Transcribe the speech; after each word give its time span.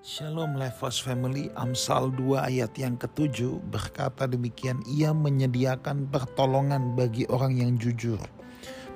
Shalom 0.00 0.56
Levos 0.56 0.96
Family, 0.96 1.52
Amsal 1.60 2.08
2 2.16 2.40
ayat 2.40 2.72
yang 2.80 2.96
ketujuh 2.96 3.60
berkata 3.68 4.24
demikian, 4.24 4.80
ia 4.88 5.12
menyediakan 5.12 6.08
pertolongan 6.08 6.96
bagi 6.96 7.28
orang 7.28 7.60
yang 7.60 7.76
jujur, 7.76 8.16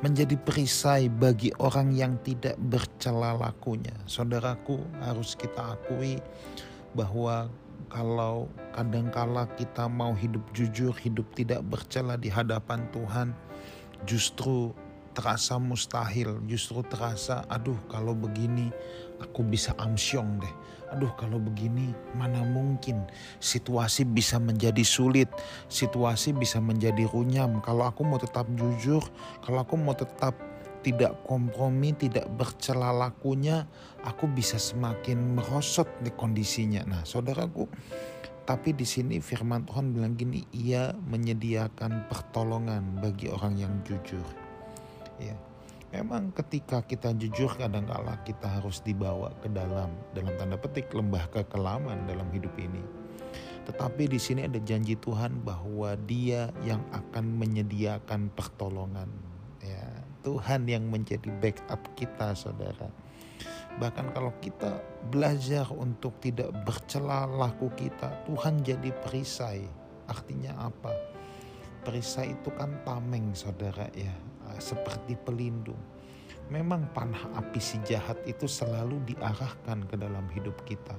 menjadi 0.00 0.32
perisai 0.40 1.12
bagi 1.12 1.52
orang 1.60 1.92
yang 1.92 2.16
tidak 2.24 2.56
bercela 2.56 3.36
lakunya. 3.36 3.92
Saudaraku 4.08 4.80
harus 5.04 5.36
kita 5.36 5.76
akui 5.76 6.24
bahwa 6.96 7.52
kalau 7.92 8.48
kadangkala 8.72 9.44
kita 9.60 9.84
mau 9.84 10.16
hidup 10.16 10.40
jujur, 10.56 10.96
hidup 10.96 11.28
tidak 11.36 11.60
bercela 11.68 12.16
di 12.16 12.32
hadapan 12.32 12.80
Tuhan, 12.96 13.36
justru 14.08 14.72
terasa 15.14 15.56
mustahil, 15.56 16.42
justru 16.50 16.82
terasa 16.84 17.46
aduh 17.46 17.78
kalau 17.86 18.12
begini 18.12 18.74
aku 19.22 19.46
bisa 19.46 19.72
amsyong 19.78 20.42
deh. 20.42 20.54
Aduh 20.92 21.10
kalau 21.16 21.38
begini 21.38 21.94
mana 22.14 22.42
mungkin 22.42 23.06
situasi 23.38 24.04
bisa 24.06 24.42
menjadi 24.42 24.82
sulit, 24.82 25.30
situasi 25.70 26.34
bisa 26.34 26.58
menjadi 26.58 27.06
runyam. 27.08 27.62
Kalau 27.62 27.86
aku 27.86 28.02
mau 28.02 28.18
tetap 28.18 28.46
jujur, 28.54 29.02
kalau 29.42 29.62
aku 29.62 29.74
mau 29.78 29.94
tetap 29.94 30.34
tidak 30.84 31.16
kompromi, 31.24 31.96
tidak 31.96 32.28
bercela 32.36 32.92
lakunya, 32.92 33.64
aku 34.04 34.28
bisa 34.28 34.60
semakin 34.60 35.40
merosot 35.40 35.88
di 36.04 36.12
kondisinya. 36.12 36.84
Nah, 36.84 37.02
saudaraku, 37.08 37.64
tapi 38.44 38.76
di 38.76 38.84
sini 38.84 39.16
firman 39.24 39.64
Tuhan 39.64 39.96
bilang 39.96 40.12
gini, 40.12 40.44
ia 40.52 40.92
menyediakan 40.92 42.12
pertolongan 42.12 43.00
bagi 43.00 43.32
orang 43.32 43.56
yang 43.56 43.72
jujur. 43.88 44.43
Memang 45.94 46.34
ketika 46.34 46.82
kita 46.82 47.14
jujur 47.14 47.54
kadang-kala 47.54 48.18
kita 48.26 48.58
harus 48.58 48.82
dibawa 48.82 49.30
ke 49.38 49.46
dalam 49.46 49.94
dalam 50.10 50.34
tanda 50.34 50.58
petik 50.58 50.90
lembah 50.90 51.30
kekelaman 51.30 52.10
dalam 52.10 52.26
hidup 52.34 52.50
ini. 52.58 52.82
Tetapi 53.70 54.10
di 54.10 54.18
sini 54.18 54.42
ada 54.42 54.58
janji 54.58 54.98
Tuhan 54.98 55.46
bahwa 55.46 55.94
Dia 56.02 56.50
yang 56.66 56.82
akan 56.90 57.38
menyediakan 57.38 58.34
pertolongan. 58.34 59.06
Ya, 59.62 59.86
Tuhan 60.26 60.66
yang 60.66 60.90
menjadi 60.90 61.30
backup 61.38 61.86
kita, 61.94 62.34
saudara. 62.34 62.90
Bahkan 63.78 64.10
kalau 64.18 64.34
kita 64.42 64.82
belajar 65.14 65.70
untuk 65.70 66.18
tidak 66.18 66.50
bercela 66.66 67.24
laku 67.24 67.70
kita, 67.78 68.26
Tuhan 68.26 68.66
jadi 68.66 68.90
perisai. 69.06 69.62
Artinya 70.10 70.58
apa? 70.58 70.90
Perisai 71.86 72.34
itu 72.34 72.50
kan 72.52 72.82
tameng, 72.82 73.30
saudara 73.32 73.88
ya 73.94 74.33
seperti 74.58 75.16
pelindung. 75.16 75.78
Memang 76.52 76.84
panah 76.92 77.24
api 77.40 77.56
si 77.56 77.80
jahat 77.88 78.20
itu 78.28 78.44
selalu 78.44 79.00
diarahkan 79.08 79.88
ke 79.88 79.96
dalam 79.96 80.28
hidup 80.36 80.60
kita. 80.68 80.92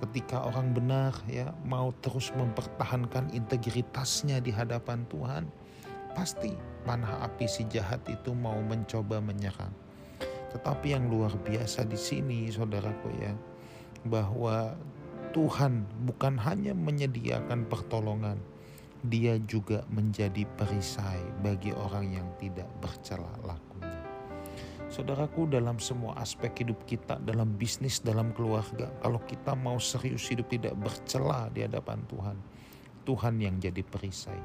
Ketika 0.00 0.42
orang 0.42 0.74
benar 0.74 1.14
ya 1.28 1.52
mau 1.62 1.94
terus 2.02 2.32
mempertahankan 2.34 3.30
integritasnya 3.36 4.42
di 4.42 4.50
hadapan 4.50 5.06
Tuhan, 5.06 5.44
pasti 6.16 6.56
panah 6.82 7.22
api 7.28 7.46
si 7.46 7.68
jahat 7.68 8.02
itu 8.08 8.34
mau 8.34 8.58
mencoba 8.64 9.22
menyerang. 9.22 9.70
Tetapi 10.52 10.92
yang 10.92 11.08
luar 11.08 11.32
biasa 11.32 11.86
di 11.88 11.96
sini 11.96 12.50
saudaraku 12.50 13.08
ya, 13.20 13.32
bahwa 14.08 14.76
Tuhan 15.32 15.88
bukan 16.04 16.36
hanya 16.36 16.76
menyediakan 16.76 17.64
pertolongan, 17.70 18.36
dia 19.02 19.34
juga 19.42 19.82
menjadi 19.90 20.46
perisai 20.54 21.18
bagi 21.42 21.74
orang 21.74 22.14
yang 22.14 22.28
tidak 22.38 22.70
bercela 22.78 23.34
lakunya. 23.42 23.90
Saudaraku, 24.92 25.48
dalam 25.48 25.80
semua 25.80 26.20
aspek 26.20 26.52
hidup 26.62 26.84
kita, 26.84 27.16
dalam 27.24 27.56
bisnis, 27.56 28.04
dalam 28.04 28.30
keluarga, 28.36 28.92
kalau 29.00 29.18
kita 29.24 29.56
mau 29.56 29.80
serius 29.80 30.28
hidup 30.28 30.52
tidak 30.52 30.76
bercela 30.76 31.48
di 31.48 31.64
hadapan 31.64 32.04
Tuhan, 32.06 32.36
Tuhan 33.08 33.34
yang 33.40 33.56
jadi 33.58 33.82
perisai. 33.82 34.38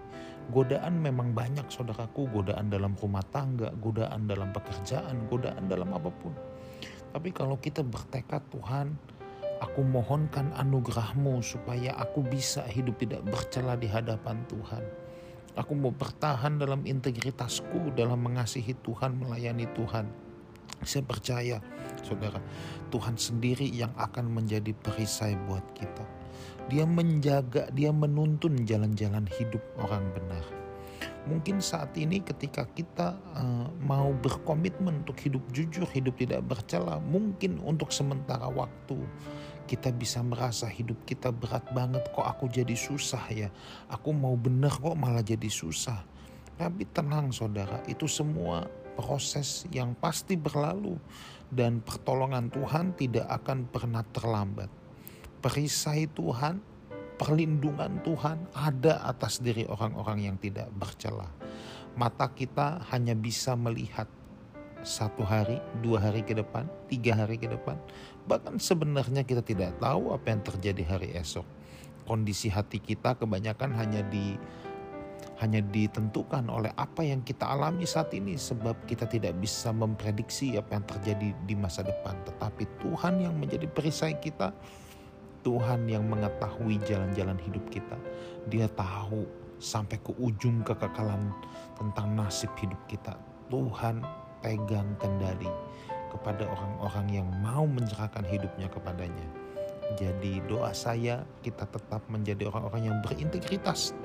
Godaan 0.50 1.04
memang 1.04 1.36
banyak 1.36 1.68
saudaraku, 1.68 2.32
godaan 2.32 2.72
dalam 2.72 2.96
rumah 2.96 3.22
tangga, 3.28 3.76
godaan 3.78 4.26
dalam 4.26 4.50
pekerjaan, 4.56 5.28
godaan 5.28 5.68
dalam 5.68 5.92
apa 5.92 6.10
pun. 6.10 6.34
Tapi 7.12 7.30
kalau 7.36 7.60
kita 7.60 7.84
bertekad 7.84 8.48
Tuhan, 8.48 8.96
Aku 9.58 9.82
mohonkan 9.82 10.54
anugerahmu 10.54 11.42
supaya 11.42 11.98
aku 11.98 12.22
bisa 12.22 12.62
hidup 12.70 13.02
tidak 13.02 13.26
bercela 13.26 13.74
di 13.74 13.90
hadapan 13.90 14.38
Tuhan. 14.46 14.86
Aku 15.58 15.74
mau 15.74 15.90
bertahan 15.90 16.62
dalam 16.62 16.86
integritasku, 16.86 17.98
dalam 17.98 18.22
mengasihi 18.22 18.78
Tuhan, 18.86 19.18
melayani 19.18 19.66
Tuhan. 19.74 20.06
Saya 20.86 21.02
percaya, 21.02 21.58
saudara, 22.06 22.38
Tuhan 22.94 23.18
sendiri 23.18 23.66
yang 23.66 23.90
akan 23.98 24.30
menjadi 24.30 24.78
perisai 24.78 25.34
buat 25.50 25.66
kita. 25.74 26.06
Dia 26.70 26.86
menjaga, 26.86 27.74
dia 27.74 27.90
menuntun 27.90 28.62
jalan-jalan 28.70 29.26
hidup 29.42 29.64
orang 29.82 30.06
benar. 30.14 30.46
Mungkin 31.28 31.60
saat 31.60 31.92
ini 32.00 32.24
ketika 32.24 32.64
kita 32.72 33.20
uh, 33.36 33.68
mau 33.84 34.16
berkomitmen 34.16 35.04
untuk 35.04 35.20
hidup 35.20 35.44
jujur, 35.52 35.84
hidup 35.92 36.16
tidak 36.16 36.42
bercela, 36.48 37.04
mungkin 37.04 37.60
untuk 37.62 37.92
sementara 37.92 38.48
waktu 38.48 38.96
kita 39.68 39.92
bisa 39.92 40.24
merasa 40.24 40.72
hidup 40.72 40.96
kita 41.04 41.30
berat 41.36 41.68
banget 41.76 42.08
kok 42.16 42.24
aku 42.24 42.48
jadi 42.48 42.72
susah 42.74 43.28
ya. 43.28 43.52
Aku 43.92 44.16
mau 44.16 44.40
bener 44.40 44.72
kok 44.72 44.96
malah 44.96 45.22
jadi 45.22 45.52
susah. 45.52 46.00
Tapi 46.58 46.90
tenang 46.90 47.30
saudara, 47.30 47.84
itu 47.86 48.10
semua 48.10 48.66
proses 48.98 49.70
yang 49.70 49.94
pasti 49.94 50.34
berlalu 50.34 50.98
dan 51.54 51.84
pertolongan 51.86 52.50
Tuhan 52.50 52.98
tidak 52.98 53.30
akan 53.30 53.70
pernah 53.70 54.02
terlambat. 54.10 54.72
Perisai 55.38 56.10
Tuhan 56.10 56.58
perlindungan 57.18 58.00
Tuhan 58.06 58.38
ada 58.54 59.02
atas 59.04 59.42
diri 59.42 59.66
orang-orang 59.66 60.30
yang 60.30 60.38
tidak 60.38 60.70
bercela. 60.78 61.28
Mata 61.98 62.30
kita 62.30 62.86
hanya 62.94 63.18
bisa 63.18 63.58
melihat 63.58 64.06
satu 64.86 65.26
hari, 65.26 65.58
dua 65.82 65.98
hari 65.98 66.22
ke 66.22 66.38
depan, 66.38 66.70
tiga 66.86 67.18
hari 67.18 67.42
ke 67.42 67.50
depan. 67.50 67.76
Bahkan 68.30 68.62
sebenarnya 68.62 69.26
kita 69.26 69.42
tidak 69.42 69.82
tahu 69.82 70.14
apa 70.14 70.30
yang 70.30 70.42
terjadi 70.46 70.84
hari 70.86 71.10
esok. 71.18 71.44
Kondisi 72.06 72.48
hati 72.48 72.80
kita 72.80 73.18
kebanyakan 73.20 73.74
hanya 73.76 74.06
di 74.08 74.38
hanya 75.38 75.62
ditentukan 75.62 76.50
oleh 76.50 76.74
apa 76.74 77.06
yang 77.06 77.22
kita 77.22 77.46
alami 77.46 77.86
saat 77.86 78.10
ini 78.18 78.34
sebab 78.34 78.74
kita 78.90 79.06
tidak 79.06 79.38
bisa 79.38 79.70
memprediksi 79.70 80.58
apa 80.58 80.82
yang 80.82 80.86
terjadi 80.90 81.30
di 81.46 81.54
masa 81.54 81.86
depan 81.86 82.18
tetapi 82.26 82.66
Tuhan 82.82 83.22
yang 83.22 83.38
menjadi 83.38 83.70
perisai 83.70 84.18
kita 84.18 84.50
Tuhan 85.48 85.88
yang 85.88 86.04
mengetahui 86.12 86.76
jalan-jalan 86.84 87.40
hidup 87.40 87.64
kita. 87.72 87.96
Dia 88.52 88.68
tahu 88.68 89.24
sampai 89.64 89.96
ke 90.04 90.12
ujung 90.20 90.60
kekekalan 90.68 91.32
tentang 91.80 92.20
nasib 92.20 92.52
hidup 92.60 92.84
kita. 92.92 93.16
Tuhan 93.48 94.04
pegang 94.44 94.92
kendali 95.00 95.48
kepada 96.12 96.44
orang-orang 96.52 97.24
yang 97.24 97.28
mau 97.40 97.64
menyerahkan 97.64 98.28
hidupnya 98.28 98.68
kepadanya. 98.68 99.28
Jadi 99.96 100.44
doa 100.52 100.76
saya 100.76 101.24
kita 101.40 101.64
tetap 101.64 102.04
menjadi 102.12 102.52
orang-orang 102.52 102.92
yang 102.92 102.98
berintegritas. 103.00 103.96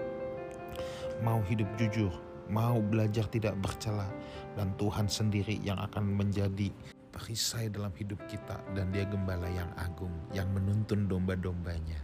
Mau 1.27 1.43
hidup 1.51 1.67
jujur, 1.75 2.15
mau 2.47 2.79
belajar 2.79 3.27
tidak 3.27 3.59
bercela. 3.59 4.07
Dan 4.55 4.79
Tuhan 4.79 5.11
sendiri 5.11 5.59
yang 5.59 5.83
akan 5.83 6.07
menjadi 6.07 6.71
perisai 7.13 7.69
dalam 7.69 7.93
hidup 7.93 8.19
kita 8.27 8.57
dan 8.73 8.89
dia 8.91 9.05
gembala 9.05 9.47
yang 9.53 9.69
agung 9.77 10.13
yang 10.33 10.49
menuntun 10.51 11.07
domba-dombanya. 11.07 12.01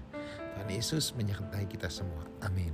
Tuhan 0.55 0.69
Yesus 0.69 1.17
menyertai 1.17 1.65
kita 1.67 1.89
semua. 1.89 2.29
Amin. 2.45 2.71